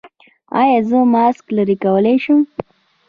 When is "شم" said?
2.23-2.39